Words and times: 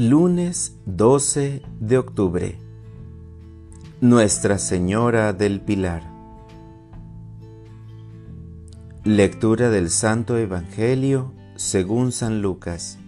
Lunes 0.00 0.76
12 0.86 1.60
de 1.80 1.98
octubre. 1.98 2.56
Nuestra 4.00 4.58
Señora 4.58 5.32
del 5.32 5.60
Pilar. 5.60 6.04
Lectura 9.02 9.70
del 9.70 9.90
Santo 9.90 10.38
Evangelio 10.38 11.32
según 11.56 12.12
San 12.12 12.42
Lucas. 12.42 13.00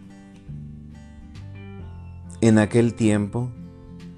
En 2.40 2.58
aquel 2.58 2.95
tiempo, 2.95 3.52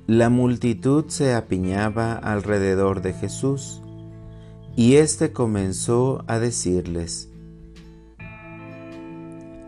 la 0.07 0.31
multitud 0.31 1.05
se 1.09 1.35
apiñaba 1.35 2.15
alrededor 2.15 3.03
de 3.03 3.13
Jesús, 3.13 3.83
y 4.77 4.95
éste 4.95 5.35
comenzó 5.35 6.25
a 6.27 6.39
decirles, 6.39 7.32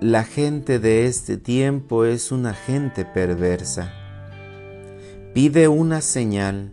La 0.00 0.24
gente 0.24 0.80
de 0.80 1.06
este 1.06 1.36
tiempo 1.36 2.04
es 2.04 2.32
una 2.32 2.52
gente 2.52 3.04
perversa. 3.04 3.92
Pide 5.32 5.68
una 5.68 6.00
señal, 6.00 6.72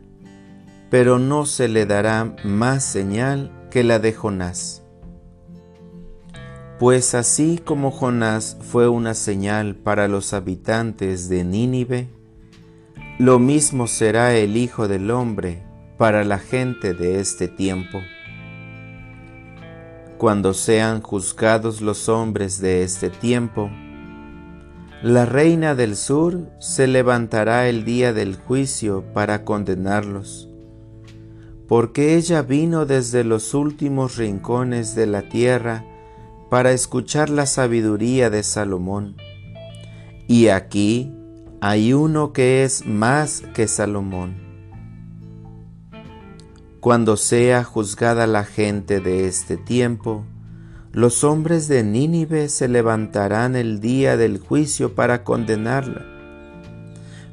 pero 0.89 1.19
no 1.19 1.45
se 1.45 1.67
le 1.67 1.85
dará 1.85 2.35
más 2.43 2.83
señal 2.83 3.51
que 3.69 3.83
la 3.83 3.99
de 3.99 4.13
Jonás. 4.13 4.81
Pues 6.79 7.13
así 7.13 7.61
como 7.63 7.91
Jonás 7.91 8.57
fue 8.59 8.87
una 8.87 9.13
señal 9.13 9.75
para 9.75 10.07
los 10.07 10.33
habitantes 10.33 11.29
de 11.29 11.43
Nínive, 11.43 12.09
lo 13.19 13.37
mismo 13.37 13.85
será 13.85 14.35
el 14.35 14.57
Hijo 14.57 14.87
del 14.87 15.11
Hombre 15.11 15.61
para 15.97 16.23
la 16.23 16.39
gente 16.39 16.95
de 16.95 17.19
este 17.19 17.47
tiempo. 17.47 18.01
Cuando 20.21 20.53
sean 20.53 21.01
juzgados 21.01 21.81
los 21.81 22.07
hombres 22.07 22.61
de 22.61 22.83
este 22.83 23.09
tiempo, 23.09 23.71
la 25.01 25.25
reina 25.25 25.73
del 25.73 25.95
sur 25.95 26.47
se 26.59 26.85
levantará 26.85 27.67
el 27.67 27.85
día 27.85 28.13
del 28.13 28.35
juicio 28.35 29.03
para 29.15 29.43
condenarlos, 29.43 30.47
porque 31.67 32.17
ella 32.17 32.43
vino 32.43 32.85
desde 32.85 33.23
los 33.23 33.55
últimos 33.55 34.17
rincones 34.17 34.93
de 34.93 35.07
la 35.07 35.27
tierra 35.27 35.85
para 36.51 36.71
escuchar 36.71 37.31
la 37.31 37.47
sabiduría 37.47 38.29
de 38.29 38.43
Salomón. 38.43 39.15
Y 40.27 40.49
aquí 40.49 41.11
hay 41.61 41.93
uno 41.93 42.31
que 42.31 42.63
es 42.63 42.85
más 42.85 43.41
que 43.55 43.67
Salomón. 43.67 44.40
Cuando 46.81 47.15
sea 47.15 47.63
juzgada 47.63 48.25
la 48.25 48.43
gente 48.43 49.01
de 49.01 49.27
este 49.27 49.55
tiempo, 49.55 50.25
los 50.91 51.23
hombres 51.23 51.67
de 51.67 51.83
Nínive 51.83 52.49
se 52.49 52.67
levantarán 52.67 53.55
el 53.55 53.79
día 53.79 54.17
del 54.17 54.39
juicio 54.39 54.95
para 54.95 55.23
condenarla, 55.23 56.03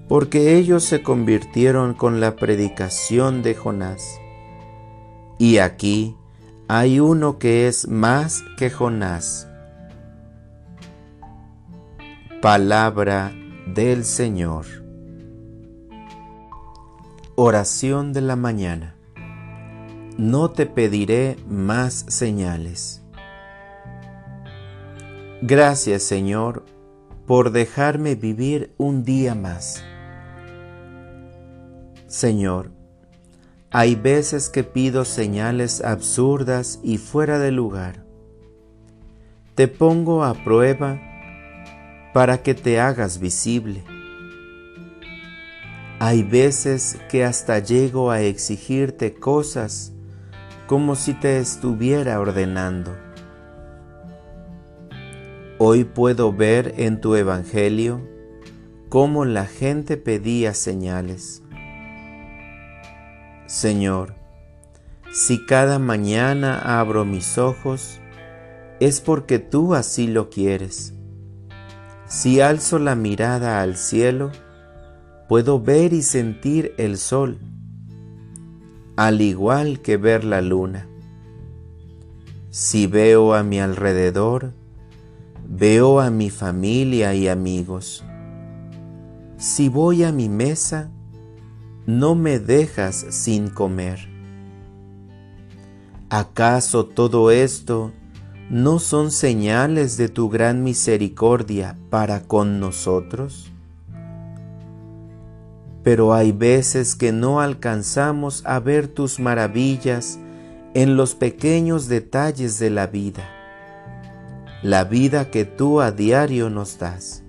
porque 0.07 0.57
ellos 0.57 0.85
se 0.85 1.03
convirtieron 1.03 1.95
con 1.95 2.21
la 2.21 2.37
predicación 2.37 3.43
de 3.43 3.55
Jonás. 3.55 4.21
Y 5.39 5.57
aquí 5.57 6.15
hay 6.69 7.01
uno 7.01 7.39
que 7.39 7.69
es 7.69 7.89
más 7.89 8.45
que 8.59 8.69
Jonás. 8.69 9.49
Palabra 12.43 13.33
del 13.67 14.05
Señor. 14.05 14.67
Oración 17.35 18.13
de 18.13 18.21
la 18.21 18.37
mañana. 18.37 18.98
No 20.19 20.51
te 20.51 20.67
pediré 20.67 21.37
más 21.49 22.05
señales. 22.09 23.05
Gracias 25.43 26.03
Señor 26.03 26.67
por 27.25 27.53
dejarme 27.53 28.17
vivir 28.17 28.75
un 28.79 29.05
día 29.05 29.37
más. 29.37 29.85
Señor, 32.09 32.73
hay 33.71 33.95
veces 33.95 34.49
que 34.51 34.65
pido 34.65 35.05
señales 35.05 35.85
absurdas 35.85 36.81
y 36.83 36.99
fuera 36.99 37.39
de 37.39 37.53
lugar. 37.53 38.05
Te 39.55 39.69
pongo 39.69 40.25
a 40.25 40.35
prueba 40.35 41.01
para 42.13 42.43
que 42.43 42.55
te 42.55 42.81
hagas 42.81 43.21
visible. 43.21 43.85
Hay 46.01 46.25
veces 46.25 46.99
que 47.09 47.25
hasta 47.25 47.61
llego 47.61 48.11
a 48.11 48.21
exigirte 48.21 49.15
cosas 49.15 49.93
como 50.69 50.95
si 50.95 51.15
te 51.15 51.39
estuviera 51.41 52.21
ordenando. 52.21 52.97
Hoy 55.59 55.83
puedo 55.83 56.33
ver 56.33 56.75
en 56.77 57.01
tu 57.01 57.17
Evangelio 57.17 58.01
cómo 58.89 59.25
la 59.25 59.47
gente 59.47 59.97
pedía 59.97 60.55
señales 60.55 61.43
Señor, 63.49 64.15
si 65.11 65.47
cada 65.47 65.79
mañana 65.79 66.79
abro 66.79 67.07
mis 67.07 67.39
ojos, 67.39 67.99
es 68.79 69.01
porque 69.01 69.39
tú 69.39 69.75
así 69.75 70.07
lo 70.07 70.29
quieres. 70.29 70.93
Si 72.07 72.43
alzo 72.43 72.79
la 72.79 72.95
mirada 72.95 73.63
al 73.63 73.79
cielo, 73.79 74.33
puedo 75.31 75.63
ver 75.63 75.95
y 75.95 76.03
sentir 76.03 76.75
el 76.77 76.99
sol, 76.99 77.39
al 78.99 79.21
igual 79.21 79.79
que 79.79 79.97
ver 79.97 80.25
la 80.25 80.41
luna. 80.41 80.89
Si 82.51 82.89
veo 82.89 83.35
a 83.35 83.45
mi 83.45 83.61
alrededor, 83.61 84.55
veo 85.49 86.01
a 86.01 86.11
mi 86.11 86.31
familia 86.31 87.15
y 87.15 87.29
amigos. 87.29 88.05
Si 89.37 89.69
voy 89.69 90.03
a 90.03 90.11
mi 90.11 90.29
mesa, 90.29 90.91
no 91.87 92.17
me 92.17 92.41
dejas 92.41 93.07
sin 93.11 93.51
comer. 93.51 94.01
¿Acaso 96.11 96.85
todo 96.85 97.31
esto 97.31 97.93
no 98.51 98.81
son 98.81 99.13
señales 99.13 99.97
de 99.97 100.09
tu 100.09 100.29
gran 100.29 100.65
misericordia 100.65 101.79
para 101.89 102.25
con 102.25 102.59
nosotros? 102.59 103.53
Pero 105.89 106.13
hay 106.13 106.33
veces 106.33 106.95
que 106.95 107.13
no 107.13 107.41
alcanzamos 107.41 108.43
a 108.45 108.61
ver 108.61 108.89
tus 108.89 109.19
maravillas 109.19 110.19
en 110.75 110.99
los 110.99 111.15
pequeños 111.15 111.89
detalles 111.89 112.59
de 112.59 112.69
la 112.69 112.89
vida, 112.89 113.27
la 114.63 114.85
vida 114.85 115.31
que 115.31 115.47
tú 115.47 115.81
a 115.81 115.91
diario 115.91 116.51
nos 116.51 116.79
das. 116.79 117.23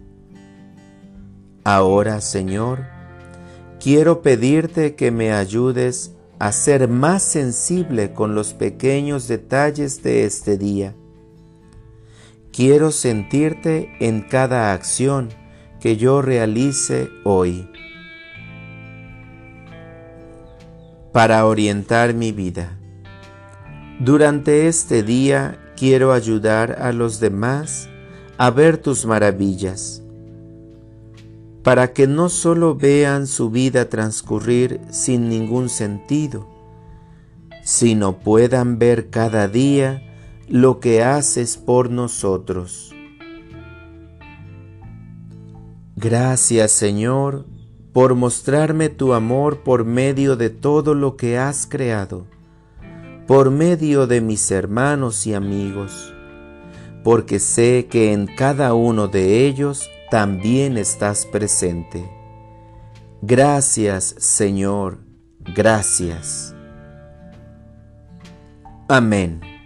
Ahora, 1.64 2.20
Señor, 2.20 2.84
quiero 3.80 4.22
pedirte 4.22 4.94
que 4.94 5.10
me 5.10 5.32
ayudes 5.32 6.12
a 6.38 6.52
ser 6.52 6.90
más 6.90 7.24
sensible 7.24 8.12
con 8.12 8.36
los 8.36 8.54
pequeños 8.54 9.30
detalles 9.30 10.04
de 10.04 10.26
este 10.26 10.58
día. 10.58 10.94
Quiero 12.52 12.92
sentirte 12.92 13.90
en 14.02 14.20
cada 14.20 14.74
acción 14.74 15.30
que 15.80 15.96
yo 15.96 16.22
realice 16.22 17.08
hoy. 17.24 17.70
Para 21.12 21.46
orientar 21.46 22.14
mi 22.14 22.32
vida. 22.32 22.78
Durante 24.00 24.68
este 24.68 25.04
día 25.04 25.60
quiero 25.76 26.14
ayudar 26.14 26.78
a 26.82 26.92
los 26.94 27.20
demás 27.20 27.90
a 28.38 28.52
ver 28.52 28.78
tus 28.78 29.06
maravillas 29.06 30.04
para 31.64 31.94
que 31.94 32.08
no 32.08 32.30
solo 32.30 32.76
vean 32.76 33.28
su 33.28 33.50
vida 33.50 33.90
transcurrir 33.90 34.82
sin 34.90 35.30
ningún 35.30 35.70
sentido, 35.70 36.48
sino 37.64 38.20
puedan 38.20 38.80
ver 38.80 39.10
cada 39.10 39.48
día 39.48 40.02
lo 40.48 40.80
que 40.80 41.04
haces 41.04 41.58
por 41.58 41.92
nosotros. 41.92 42.96
Gracias 45.96 46.72
Señor 46.72 47.46
por 47.94 48.16
mostrarme 48.16 48.90
tu 48.90 49.14
amor 49.14 49.60
por 49.64 49.86
medio 49.86 50.36
de 50.36 50.50
todo 50.50 50.94
lo 50.94 51.18
que 51.18 51.38
has 51.38 51.66
creado, 51.66 52.26
por 53.28 53.52
medio 53.52 54.08
de 54.08 54.22
mis 54.22 54.52
hermanos 54.52 55.26
y 55.26 55.34
amigos, 55.34 56.14
porque 57.04 57.40
sé 57.40 57.88
que 57.90 58.14
en 58.14 58.28
cada 58.28 58.74
uno 58.74 59.08
de 59.08 59.46
ellos 59.46 59.90
también 60.12 60.78
estás 60.78 61.26
presente. 61.26 62.10
Gracias 63.22 64.16
Señor, 64.18 65.00
gracias. 65.56 66.56
Amén. 68.88 69.59